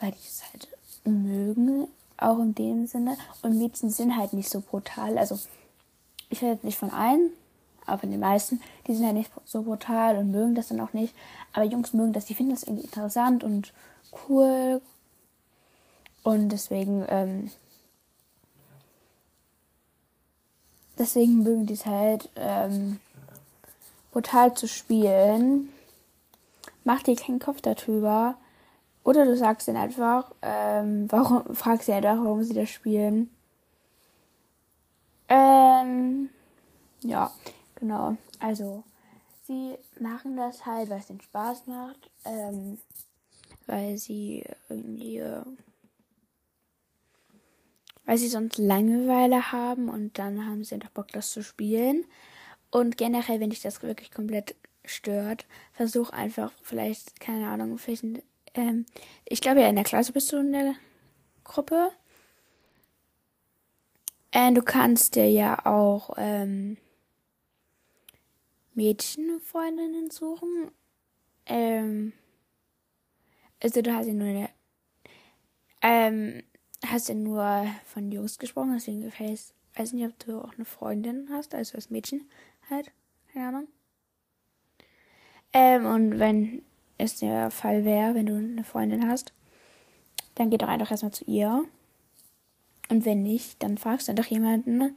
weil 0.00 0.10
die 0.10 0.26
es 0.26 0.42
halt 0.52 0.68
mögen, 1.04 1.88
auch 2.18 2.38
in 2.38 2.54
dem 2.54 2.86
Sinne. 2.86 3.16
Und 3.42 3.58
Mädchen 3.58 3.90
sind 3.90 4.16
halt 4.16 4.32
nicht 4.32 4.50
so 4.50 4.60
brutal. 4.60 5.18
Also 5.18 5.38
ich 6.28 6.42
rede 6.42 6.52
jetzt 6.52 6.64
nicht 6.64 6.78
von 6.78 6.90
allen, 6.90 7.30
aber 7.84 7.98
von 7.98 8.10
den 8.10 8.20
meisten, 8.20 8.60
die 8.86 8.94
sind 8.94 9.04
ja 9.04 9.12
nicht 9.12 9.30
so 9.44 9.62
brutal 9.62 10.18
und 10.18 10.30
mögen 10.30 10.54
das 10.54 10.68
dann 10.68 10.80
auch 10.80 10.92
nicht. 10.92 11.14
Aber 11.52 11.64
Jungs 11.64 11.92
mögen 11.92 12.12
das, 12.12 12.26
die 12.26 12.34
finden 12.34 12.52
das 12.52 12.64
irgendwie 12.64 12.84
interessant 12.84 13.44
und 13.44 13.72
cool. 14.28 14.80
Und 16.22 16.48
deswegen, 16.48 17.04
ähm, 17.08 17.50
deswegen 20.98 21.42
mögen 21.42 21.66
die 21.66 21.74
es 21.74 21.86
halt, 21.86 22.28
ähm, 22.34 22.98
brutal 24.10 24.54
zu 24.54 24.66
spielen. 24.66 25.68
Mach 26.84 27.02
dir 27.02 27.16
keinen 27.16 27.38
Kopf 27.38 27.60
darüber. 27.60 28.36
Oder 29.06 29.24
du 29.24 29.36
sagst 29.36 29.68
ihnen 29.68 29.76
einfach, 29.76 30.34
ähm, 30.42 31.06
warum, 31.12 31.54
fragst 31.54 31.86
sie 31.86 31.92
einfach, 31.92 32.16
warum 32.16 32.42
sie 32.42 32.54
das 32.54 32.68
spielen. 32.68 33.30
Ähm, 35.28 36.28
ja. 37.02 37.30
Genau, 37.76 38.16
also 38.40 38.82
sie 39.44 39.76
machen 40.00 40.36
das 40.36 40.66
halt, 40.66 40.90
weil 40.90 40.98
es 40.98 41.08
ihnen 41.08 41.20
Spaß 41.20 41.68
macht, 41.68 42.10
ähm, 42.24 42.78
weil 43.66 43.96
sie 43.96 44.44
irgendwie, 44.68 45.18
äh, 45.18 45.42
weil 48.06 48.18
sie 48.18 48.28
sonst 48.28 48.58
Langeweile 48.58 49.52
haben 49.52 49.88
und 49.88 50.18
dann 50.18 50.46
haben 50.46 50.64
sie 50.64 50.74
einfach 50.74 50.90
Bock, 50.90 51.12
das 51.12 51.30
zu 51.30 51.44
spielen. 51.44 52.06
Und 52.72 52.96
generell, 52.96 53.38
wenn 53.38 53.50
dich 53.50 53.62
das 53.62 53.82
wirklich 53.84 54.10
komplett 54.10 54.56
stört, 54.84 55.46
versuch 55.74 56.10
einfach 56.10 56.50
vielleicht, 56.62 57.20
keine 57.20 57.48
Ahnung, 57.50 57.78
vielleicht, 57.78 58.04
ähm, 58.56 58.86
ich 59.24 59.40
glaube 59.40 59.60
ja, 59.60 59.68
in 59.68 59.76
der 59.76 59.84
Klasse 59.84 60.12
bist 60.12 60.32
du 60.32 60.38
in 60.38 60.52
der 60.52 60.74
Gruppe. 61.44 61.90
Und 64.34 64.54
du 64.54 64.62
kannst 64.62 65.14
dir 65.14 65.30
ja 65.30 65.64
auch, 65.64 66.10
ähm, 66.18 66.76
Mädchenfreundinnen 68.74 70.10
suchen. 70.10 70.70
Ähm, 71.46 72.12
also 73.62 73.80
du 73.80 73.94
hast 73.94 74.06
ja 74.06 74.12
nur 74.12 74.28
eine, 74.28 74.50
ähm, 75.80 76.42
hast 76.86 77.08
ja 77.08 77.14
nur 77.14 77.66
von 77.86 78.12
Jungs 78.12 78.38
gesprochen, 78.38 78.74
deswegen 78.74 79.00
gefällt 79.00 79.54
weiß 79.76 79.92
nicht, 79.92 80.06
ob 80.06 80.18
du 80.18 80.40
auch 80.40 80.54
eine 80.54 80.64
Freundin 80.64 81.28
hast, 81.30 81.54
also 81.54 81.76
als 81.76 81.90
Mädchen 81.90 82.28
halt, 82.70 82.90
keine 83.32 83.48
Ahnung. 83.48 83.68
Ähm, 85.52 85.86
und 85.86 86.18
wenn 86.18 86.62
es 86.98 87.16
der 87.18 87.50
Fall 87.50 87.84
wäre, 87.84 88.14
wenn 88.14 88.26
du 88.26 88.36
eine 88.36 88.64
Freundin 88.64 89.08
hast, 89.08 89.32
dann 90.34 90.50
geh 90.50 90.58
doch 90.58 90.68
einfach 90.68 90.90
erstmal 90.90 91.12
zu 91.12 91.24
ihr. 91.24 91.64
Und 92.88 93.04
wenn 93.04 93.22
nicht, 93.22 93.62
dann 93.62 93.78
fragst 93.78 94.08
du 94.08 94.12
einfach 94.12 94.26
jemanden, 94.26 94.96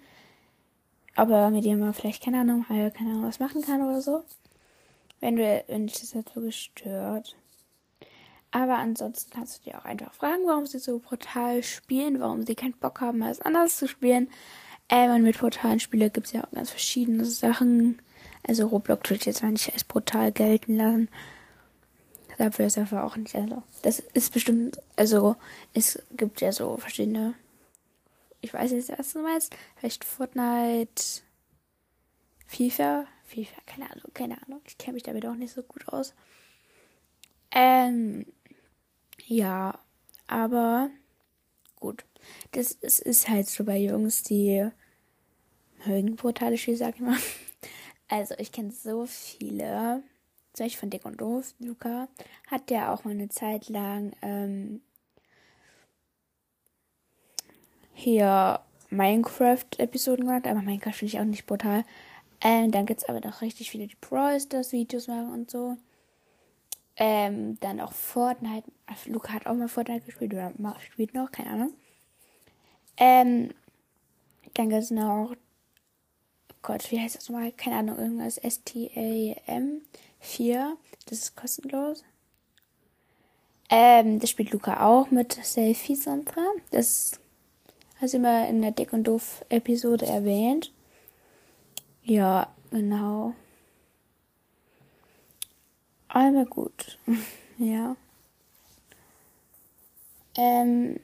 ob 1.16 1.30
er 1.30 1.50
mit 1.50 1.66
dir 1.66 1.76
mal 1.76 1.94
vielleicht, 1.94 2.24
keine 2.24 2.42
Ahnung, 2.42 2.68
halt, 2.70 2.96
keine 2.96 3.12
Ahnung, 3.12 3.24
was 3.24 3.40
machen 3.40 3.62
kann 3.62 3.82
oder 3.82 4.02
so. 4.02 4.24
Wenn 5.20 5.36
du, 5.36 5.64
wenn 5.68 5.88
dich 5.88 6.00
das 6.00 6.16
halt 6.16 6.34
wirklich 6.36 6.72
stört. 6.76 7.36
Aber 8.52 8.78
ansonsten 8.78 9.32
kannst 9.32 9.60
du 9.60 9.70
dir 9.70 9.80
auch 9.80 9.86
einfach 9.86 10.14
fragen, 10.14 10.44
warum 10.46 10.66
sie 10.66 10.80
so 10.80 11.00
brutal 11.00 11.62
spielen, 11.62 12.20
warum 12.20 12.46
sie 12.46 12.56
keinen 12.56 12.74
Bock 12.74 13.02
haben, 13.02 13.22
alles 13.22 13.42
anders 13.42 13.78
zu 13.78 13.88
spielen. 13.88 14.30
Ähm, 14.90 15.12
und 15.12 15.24
mit 15.24 15.38
brutalen 15.38 15.80
Spielen 15.80 16.12
gibt 16.12 16.28
es 16.28 16.34
ja 16.34 16.44
auch 16.44 16.52
ganz 16.52 16.72
verschiedene 16.72 17.26
Sachen. 17.26 18.02
Also 18.48 18.68
Roblox 18.68 19.12
ich 19.12 19.26
jetzt 19.26 19.44
mal 19.44 19.52
nicht 19.52 19.72
als 19.74 19.84
brutal 19.84 20.32
gelten 20.32 20.78
lassen. 20.78 21.10
Dafür 22.40 22.66
ist 22.66 22.78
einfach 22.78 23.04
auch 23.04 23.16
nicht, 23.18 23.36
also, 23.36 23.62
das 23.84 24.00
ist 24.00 24.34
bestimmt, 24.34 24.82
also, 24.96 25.36
es 25.74 26.02
gibt 26.12 26.42
ja 26.42 26.52
so 26.52 26.78
verschiedene 26.78 27.36
ich 28.42 28.54
weiß 28.54 28.72
jetzt 28.72 28.90
erst 28.90 29.16
du 29.16 29.22
meinst, 29.22 29.56
vielleicht 29.76 30.04
Fortnite, 30.04 31.22
FIFA, 32.48 33.06
FIFA, 33.26 33.62
keine 33.66 33.92
Ahnung, 33.92 34.12
keine 34.14 34.42
Ahnung, 34.44 34.62
ich 34.66 34.78
kenne 34.78 34.94
mich 34.94 35.04
damit 35.04 35.26
auch 35.26 35.36
nicht 35.36 35.54
so 35.54 35.62
gut 35.62 35.88
aus. 35.90 36.14
Ähm, 37.52 38.26
ja, 39.26 39.78
aber 40.28 40.90
gut, 41.80 42.06
das 42.52 42.72
ist, 42.72 43.00
ist 43.00 43.28
halt 43.28 43.48
so 43.48 43.64
bei 43.64 43.78
Jungs, 43.78 44.24
die 44.24 44.70
mögen 45.86 46.16
brutale 46.16 46.58
Spiele, 46.58 46.78
sag 46.78 46.96
ich 46.96 47.02
mal. 47.02 47.18
Also 48.12 48.34
ich 48.40 48.52
kenne 48.52 48.72
so 48.72 49.06
viele, 49.06 50.02
Beispiel 50.58 50.80
von 50.80 50.90
Dick 50.90 51.06
und 51.06 51.22
Doof, 51.22 51.54
Luca, 51.60 52.08
hat 52.48 52.70
der 52.70 52.92
auch 52.94 53.04
mal 53.04 53.12
eine 53.12 53.30
Zeit 53.30 53.70
lang 53.70 54.14
ähm, 54.22 54.82
hier 57.94 58.60
Minecraft-Episoden 58.90 60.26
gemacht, 60.26 60.48
aber 60.48 60.62
Minecraft 60.62 60.94
finde 60.94 61.14
ich 61.14 61.20
auch 61.20 61.26
nicht 61.26 61.46
brutal. 61.46 61.84
Ähm, 62.42 62.72
dann 62.72 62.86
gibt 62.86 63.02
es 63.02 63.10
aber 63.10 63.20
noch 63.20 63.42
richtig 63.42 63.70
viele, 63.70 63.88
die 63.88 63.98
Brawl 64.00 64.40
Stars 64.40 64.72
Videos 64.72 65.08
machen 65.08 65.32
und 65.32 65.52
so. 65.52 65.78
Ähm, 66.96 67.60
dann 67.60 67.80
auch 67.80 67.94
Fortnite. 67.94 68.70
Luca 69.06 69.34
hat 69.34 69.46
auch 69.46 69.54
mal 69.54 69.70
Fortnite 69.70 70.06
gespielt 70.06 70.34
oder 70.34 70.54
spielt 70.80 71.14
noch, 71.14 71.32
keine 71.32 71.50
Ahnung. 71.52 71.74
Ähm, 72.98 73.54
dann 74.56 74.70
gibt 74.70 74.84
es 74.84 74.92
noch, 74.92 75.32
oh 75.32 76.56
Gott, 76.62 76.92
wie 76.92 77.00
heißt 77.00 77.16
das 77.16 77.30
nochmal? 77.30 77.52
Keine 77.54 77.78
Ahnung, 77.78 77.98
irgendwas 77.98 78.38
S-T-A-M 78.38 79.82
4. 80.20 80.78
Das 81.06 81.20
ist 81.20 81.36
kostenlos. 81.36 82.04
Ähm, 83.70 84.20
das 84.20 84.30
spielt 84.30 84.52
Luca 84.52 84.86
auch 84.86 85.12
mit 85.12 85.34
Selfie 85.34 85.96
Sandra. 85.96 86.42
Das 86.72 87.20
hast 88.02 88.14
du 88.14 88.18
immer 88.18 88.48
in 88.48 88.62
der 88.62 88.72
Dick 88.72 88.94
und 88.94 89.04
Doof 89.06 89.46
Episode 89.50 90.06
erwähnt. 90.06 90.72
Ja, 92.04 92.48
genau. 92.72 93.34
Aber 96.08 96.46
gut. 96.46 96.98
ja. 97.60 97.96
Ähm, 100.36 101.00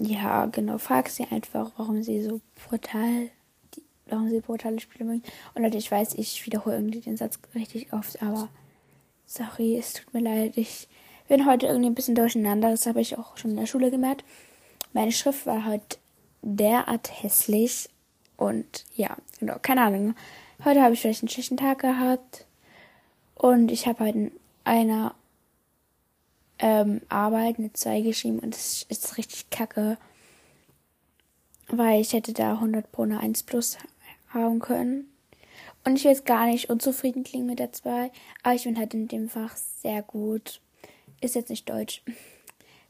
ja, 0.00 0.46
genau. 0.46 0.76
Frag 0.76 1.08
sie 1.08 1.24
einfach, 1.24 1.72
warum 1.78 2.02
sie 2.02 2.22
so 2.22 2.40
brutal, 2.68 3.30
warum 4.06 4.30
sie 4.30 4.40
brutale 4.40 4.80
Spiele 4.80 5.04
mögen. 5.04 5.22
Und 5.54 5.62
Leute, 5.62 5.78
ich 5.78 5.90
weiß, 5.90 6.14
ich 6.14 6.44
wiederhole 6.46 6.76
irgendwie 6.76 7.00
den 7.00 7.16
Satz 7.16 7.38
richtig 7.54 7.92
oft, 7.92 8.22
aber 8.22 8.48
sorry, 9.26 9.76
es 9.76 9.94
tut 9.94 10.14
mir 10.14 10.20
leid. 10.20 10.56
Ich 10.56 10.88
bin 11.28 11.46
heute 11.46 11.66
irgendwie 11.66 11.90
ein 11.90 11.94
bisschen 11.94 12.14
durcheinander. 12.14 12.70
Das 12.70 12.86
habe 12.86 13.00
ich 13.00 13.18
auch 13.18 13.36
schon 13.36 13.52
in 13.52 13.56
der 13.56 13.66
Schule 13.66 13.90
gemerkt. 13.90 14.24
Meine 14.92 15.12
Schrift 15.12 15.46
war 15.46 15.66
heute 15.66 15.98
derart 16.42 17.22
hässlich. 17.22 17.88
Und 18.36 18.84
ja, 18.94 19.16
genau, 19.40 19.56
keine 19.60 19.82
Ahnung. 19.82 20.14
Heute 20.64 20.82
habe 20.82 20.94
ich 20.94 21.00
vielleicht 21.00 21.22
einen 21.22 21.28
schlechten 21.28 21.56
Tag 21.56 21.80
gehabt. 21.80 22.46
Und 23.34 23.70
ich 23.70 23.86
habe 23.86 24.04
halt 24.04 24.14
in 24.14 24.32
einer 24.64 25.14
ähm, 26.58 27.02
Arbeit 27.08 27.58
eine 27.58 27.72
2 27.72 28.00
geschrieben 28.00 28.38
und 28.38 28.54
es 28.54 28.84
ist 28.88 29.18
richtig 29.18 29.50
kacke. 29.50 29.98
Weil 31.68 32.00
ich 32.00 32.12
hätte 32.12 32.32
da 32.32 32.54
100 32.54 32.90
pro 32.92 33.02
eine 33.02 33.20
1 33.20 33.42
plus 33.42 33.76
haben 34.36 34.60
können. 34.60 35.10
Und 35.84 35.96
ich 35.96 36.04
will 36.04 36.12
jetzt 36.12 36.26
gar 36.26 36.46
nicht 36.46 36.68
unzufrieden 36.68 37.24
klingen 37.24 37.46
mit 37.46 37.58
der 37.58 37.72
2, 37.72 38.10
aber 38.42 38.54
ich 38.54 38.64
bin 38.64 38.78
halt 38.78 38.94
in 38.94 39.08
dem 39.08 39.28
Fach 39.28 39.56
sehr 39.56 40.02
gut. 40.02 40.60
Ist 41.20 41.34
jetzt 41.34 41.50
nicht 41.50 41.68
Deutsch. 41.68 42.02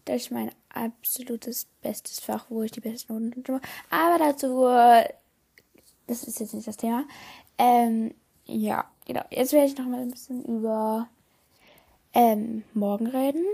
Das 0.04 0.22
ist 0.22 0.30
mein 0.30 0.52
absolutes 0.68 1.66
bestes 1.82 2.20
Fach, 2.20 2.46
wo 2.48 2.62
ich 2.62 2.70
die 2.70 2.78
besten 2.78 3.12
Noten 3.12 3.42
habe. 3.48 3.60
Aber 3.90 4.18
dazu, 4.20 4.62
das 6.06 6.22
ist 6.22 6.38
jetzt 6.38 6.54
nicht 6.54 6.68
das 6.68 6.76
Thema. 6.76 7.02
Ähm, 7.58 8.14
ja, 8.44 8.84
genau. 9.04 9.24
Jetzt 9.30 9.52
werde 9.52 9.66
ich 9.66 9.76
noch 9.76 9.86
mal 9.86 10.02
ein 10.02 10.12
bisschen 10.12 10.44
über 10.44 11.08
ähm, 12.14 12.62
morgen 12.72 13.08
reden. 13.08 13.44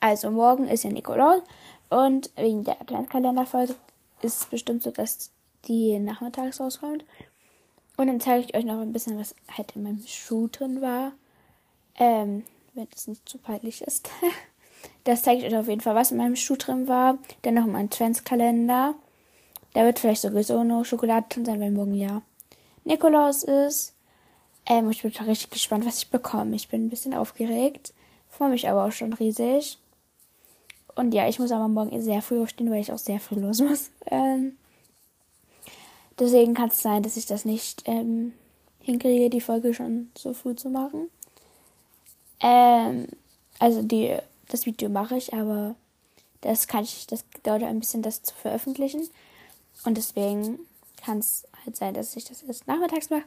Also 0.00 0.30
morgen 0.30 0.68
ist 0.68 0.84
ja 0.84 0.90
Nikolaus 0.90 1.42
und 1.88 2.30
wegen 2.36 2.64
der 2.64 2.80
Adventskalenderfolge 2.80 3.74
ist 4.20 4.42
es 4.42 4.46
bestimmt 4.46 4.82
so, 4.82 4.90
dass 4.90 5.30
die 5.66 5.98
nachmittags 5.98 6.60
rauskommt. 6.60 7.04
Und 7.96 8.08
dann 8.08 8.20
zeige 8.20 8.44
ich 8.44 8.56
euch 8.56 8.64
noch 8.64 8.80
ein 8.80 8.92
bisschen, 8.92 9.18
was 9.18 9.34
halt 9.56 9.76
in 9.76 9.84
meinem 9.84 10.04
Schuh 10.06 10.48
drin 10.48 10.80
war. 10.80 11.12
Ähm, 11.96 12.44
wenn 12.74 12.88
es 12.94 13.06
nicht 13.06 13.28
zu 13.28 13.38
peinlich 13.38 13.82
ist. 13.82 14.10
das 15.04 15.22
zeige 15.22 15.40
ich 15.40 15.52
euch 15.52 15.58
auf 15.58 15.68
jeden 15.68 15.80
Fall, 15.80 15.94
was 15.94 16.10
in 16.10 16.16
meinem 16.16 16.36
Schuh 16.36 16.56
drin 16.56 16.88
war. 16.88 17.18
Dann 17.42 17.54
noch 17.54 17.66
mein 17.66 17.86
Adventskalender. 17.86 18.94
Da 19.74 19.84
wird 19.84 19.98
vielleicht 19.98 20.22
sowieso 20.22 20.64
nur 20.64 20.84
Schokolade 20.84 21.26
drin 21.28 21.44
sein, 21.44 21.60
weil 21.60 21.70
morgen 21.70 21.94
ja 21.94 22.22
Nikolaus 22.84 23.44
ist. 23.44 23.94
Ähm, 24.66 24.90
ich 24.90 25.02
bin 25.02 25.12
richtig 25.12 25.50
gespannt, 25.50 25.86
was 25.86 25.98
ich 25.98 26.10
bekomme. 26.10 26.56
Ich 26.56 26.68
bin 26.68 26.86
ein 26.86 26.90
bisschen 26.90 27.14
aufgeregt. 27.14 27.92
Freue 28.28 28.50
mich 28.50 28.68
aber 28.68 28.84
auch 28.84 28.92
schon 28.92 29.12
riesig. 29.12 29.78
Und 30.96 31.12
ja, 31.12 31.28
ich 31.28 31.38
muss 31.38 31.52
aber 31.52 31.68
morgen 31.68 32.00
sehr 32.02 32.22
früh 32.22 32.40
aufstehen, 32.40 32.70
weil 32.70 32.80
ich 32.80 32.92
auch 32.92 32.98
sehr 32.98 33.20
früh 33.20 33.36
los 33.36 33.60
muss. 33.60 33.90
Ähm, 34.06 34.56
deswegen 36.18 36.54
kann 36.54 36.68
es 36.68 36.82
sein, 36.82 37.02
dass 37.02 37.16
ich 37.16 37.26
das 37.26 37.44
nicht 37.44 37.82
ähm, 37.86 38.32
hinkriege, 38.80 39.30
die 39.30 39.40
Folge 39.40 39.74
schon 39.74 40.10
so 40.16 40.32
früh 40.34 40.54
zu 40.54 40.68
machen. 40.68 41.10
Ähm, 42.40 43.08
also 43.58 43.82
die, 43.82 44.16
das 44.48 44.66
Video 44.66 44.88
mache 44.88 45.16
ich, 45.16 45.32
aber 45.32 45.74
das 46.40 46.68
kann 46.68 46.84
ich, 46.84 47.06
das 47.06 47.24
dauert 47.42 47.62
ein 47.62 47.80
bisschen, 47.80 48.02
das 48.02 48.22
zu 48.22 48.34
veröffentlichen. 48.34 49.08
Und 49.84 49.96
deswegen 49.96 50.58
kann 51.02 51.18
es 51.18 51.46
halt 51.64 51.76
sein, 51.76 51.94
dass 51.94 52.16
ich 52.16 52.24
das 52.24 52.42
erst 52.42 52.66
nachmittags 52.66 53.10
mache. 53.10 53.24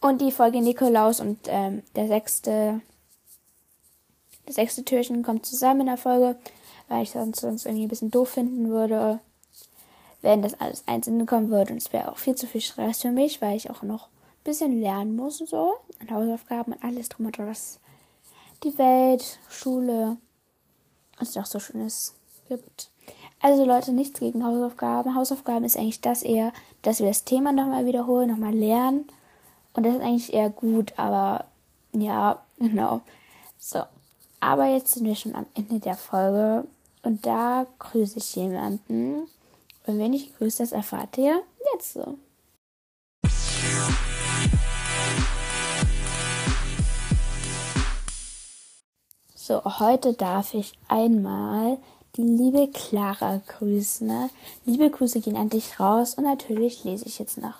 Und 0.00 0.20
die 0.20 0.32
Folge 0.32 0.60
Nikolaus 0.60 1.20
und 1.20 1.38
ähm, 1.46 1.82
der 1.94 2.08
sechste, 2.08 2.80
das 4.46 4.56
sechste 4.56 4.84
Türchen 4.84 5.22
kommt 5.22 5.46
zusammen 5.46 5.82
in 5.82 5.86
der 5.86 5.96
Folge, 5.96 6.36
weil 6.88 7.04
ich 7.04 7.12
sonst, 7.12 7.40
sonst 7.40 7.66
irgendwie 7.66 7.84
ein 7.84 7.88
bisschen 7.88 8.10
doof 8.10 8.30
finden 8.30 8.68
würde, 8.68 9.20
wenn 10.22 10.42
das 10.42 10.58
alles 10.60 10.84
einzeln 10.86 11.26
kommen 11.26 11.50
würde. 11.50 11.72
Und 11.72 11.78
es 11.78 11.92
wäre 11.92 12.10
auch 12.10 12.16
viel 12.16 12.34
zu 12.34 12.46
viel 12.46 12.60
Stress 12.60 13.02
für 13.02 13.10
mich, 13.10 13.42
weil 13.42 13.56
ich 13.56 13.70
auch 13.70 13.82
noch 13.82 14.06
ein 14.06 14.44
bisschen 14.44 14.80
lernen 14.80 15.16
muss 15.16 15.40
und 15.40 15.50
so. 15.50 15.74
Und 16.00 16.10
Hausaufgaben 16.10 16.72
und 16.72 16.84
alles 16.84 17.08
drum 17.08 17.26
und 17.26 17.36
dran, 17.36 17.48
was 17.48 17.80
die 18.64 18.76
Welt, 18.78 19.38
Schule, 19.50 20.16
was 21.18 21.34
noch 21.34 21.46
so 21.46 21.58
Schönes 21.58 22.14
gibt. 22.48 22.90
Also 23.40 23.64
Leute, 23.64 23.92
nichts 23.92 24.20
gegen 24.20 24.44
Hausaufgaben. 24.44 25.16
Hausaufgaben 25.16 25.64
ist 25.64 25.76
eigentlich 25.76 26.00
das 26.00 26.22
eher, 26.22 26.52
dass 26.82 27.00
wir 27.00 27.08
das 27.08 27.24
Thema 27.24 27.52
nochmal 27.52 27.86
wiederholen, 27.86 28.30
nochmal 28.30 28.54
lernen. 28.54 29.06
Und 29.74 29.84
das 29.84 29.96
ist 29.96 30.02
eigentlich 30.02 30.32
eher 30.32 30.50
gut, 30.50 30.92
aber 30.96 31.46
ja, 31.92 32.40
genau. 32.58 33.00
So. 33.58 33.82
Aber 34.38 34.66
jetzt 34.66 34.94
sind 34.94 35.06
wir 35.06 35.14
schon 35.14 35.34
am 35.34 35.46
Ende 35.54 35.78
der 35.78 35.94
Folge. 35.96 36.66
Und 37.02 37.26
da 37.26 37.66
grüße 37.78 38.18
ich 38.18 38.34
jemanden. 38.36 39.28
Und 39.86 39.98
wenn 39.98 40.12
ich 40.12 40.34
grüße, 40.36 40.62
das 40.62 40.72
erfahrt 40.72 41.18
ihr 41.18 41.42
jetzt 41.72 41.94
so. 41.94 42.18
So, 49.34 49.64
heute 49.80 50.14
darf 50.14 50.54
ich 50.54 50.72
einmal 50.86 51.78
die 52.16 52.22
liebe 52.22 52.70
Clara 52.70 53.40
grüßen. 53.46 54.06
Ne? 54.06 54.30
Liebe 54.64 54.88
Grüße 54.88 55.20
gehen 55.20 55.36
an 55.36 55.48
dich 55.48 55.80
raus 55.80 56.14
und 56.14 56.24
natürlich 56.24 56.84
lese 56.84 57.06
ich 57.06 57.18
jetzt 57.18 57.38
noch 57.38 57.56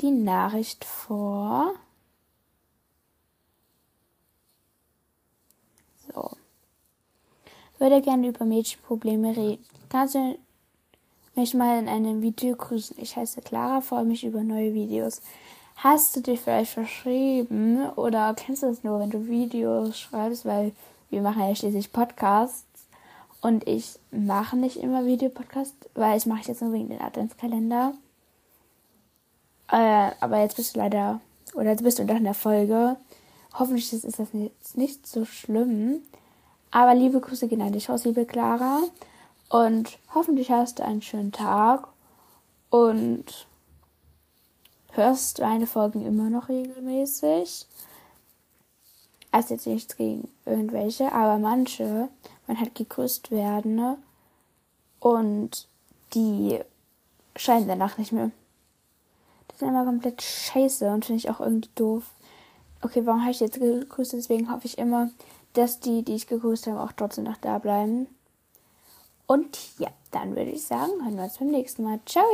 die 0.00 0.12
Nachricht 0.12 0.84
vor. 0.84 1.74
So. 6.06 6.30
Würde 7.78 8.00
gerne 8.02 8.28
über 8.28 8.44
Mädchenprobleme 8.44 9.36
reden. 9.36 9.64
Kannst 9.88 10.14
du 10.14 10.38
mich 11.36 11.54
mal 11.54 11.78
in 11.78 11.88
einem 11.88 12.22
Video 12.22 12.56
grüßen? 12.56 12.96
Ich 13.00 13.16
heiße 13.16 13.42
Clara, 13.42 13.80
freue 13.80 14.04
mich 14.04 14.24
über 14.24 14.42
neue 14.42 14.74
Videos. 14.74 15.20
Hast 15.76 16.16
du 16.16 16.20
dich 16.20 16.40
vielleicht 16.40 16.72
verschrieben 16.72 17.88
oder 17.96 18.34
kennst 18.34 18.62
du 18.62 18.66
das 18.66 18.82
nur, 18.82 18.98
wenn 18.98 19.10
du 19.10 19.26
Videos 19.26 19.98
schreibst, 19.98 20.46
weil 20.46 20.72
wir 21.10 21.20
machen 21.20 21.42
ja 21.42 21.54
schließlich 21.54 21.92
Podcasts 21.92 22.64
und 23.42 23.68
ich 23.68 23.98
mache 24.10 24.56
nicht 24.56 24.78
immer 24.78 25.04
Videopodcast, 25.04 25.74
weil 25.94 26.16
ich 26.16 26.26
mache 26.26 26.48
jetzt 26.48 26.62
nur 26.62 26.72
wegen 26.72 26.88
den 26.88 27.00
Adventskalender. 27.00 27.92
Äh, 29.70 30.10
aber 30.20 30.40
jetzt 30.40 30.56
bist 30.56 30.74
du 30.74 30.80
leider, 30.80 31.20
oder 31.54 31.70
jetzt 31.70 31.84
bist 31.84 31.98
du 31.98 32.06
doch 32.06 32.16
in 32.16 32.24
der 32.24 32.34
Folge. 32.34 32.96
Hoffentlich 33.54 33.92
ist 33.92 34.04
das 34.04 34.28
jetzt 34.32 34.76
nicht 34.76 35.06
so 35.06 35.24
schlimm. 35.24 36.00
Aber 36.70 36.94
liebe 36.94 37.20
Grüße 37.20 37.48
gehen 37.48 37.62
an 37.62 37.72
dich 37.72 37.88
raus, 37.88 38.04
liebe 38.04 38.24
Clara. 38.24 38.80
Und 39.48 39.98
hoffentlich 40.14 40.50
hast 40.50 40.78
du 40.78 40.84
einen 40.84 41.02
schönen 41.02 41.32
Tag. 41.32 41.88
Und 42.70 43.46
hörst 44.96 45.38
deine 45.38 45.66
Folgen 45.66 46.04
immer 46.04 46.30
noch 46.30 46.48
regelmäßig. 46.48 47.66
Also 49.30 49.54
jetzt 49.54 49.66
nichts 49.66 49.96
gegen 49.96 50.28
irgendwelche, 50.46 51.12
aber 51.12 51.38
manche, 51.38 52.08
man 52.46 52.58
hat 52.58 52.74
gegrüßt 52.74 53.30
werden 53.30 53.96
und 54.98 55.68
die 56.14 56.58
scheinen 57.36 57.68
danach 57.68 57.98
nicht 57.98 58.12
mehr. 58.12 58.30
Das 59.48 59.60
ist 59.60 59.68
immer 59.68 59.84
komplett 59.84 60.22
scheiße 60.22 60.90
und 60.90 61.04
finde 61.04 61.18
ich 61.18 61.30
auch 61.30 61.40
irgendwie 61.40 61.70
doof. 61.74 62.04
Okay, 62.82 63.04
warum 63.04 63.22
habe 63.22 63.32
ich 63.32 63.40
jetzt 63.40 63.60
gegrüßt? 63.60 64.14
Deswegen 64.14 64.50
hoffe 64.50 64.66
ich 64.66 64.78
immer, 64.78 65.10
dass 65.52 65.80
die, 65.80 66.02
die 66.02 66.14
ich 66.14 66.26
gegrüßt 66.26 66.66
habe, 66.68 66.80
auch 66.80 66.92
trotzdem 66.92 67.24
noch 67.24 67.36
da 67.36 67.58
bleiben. 67.58 68.06
Und 69.26 69.78
ja, 69.78 69.88
dann 70.12 70.36
würde 70.36 70.50
ich 70.52 70.62
sagen, 70.62 70.92
hören 71.02 71.16
wir 71.16 71.24
uns 71.24 71.38
beim 71.38 71.48
nächsten 71.48 71.82
Mal. 71.82 72.00
Ciao! 72.06 72.24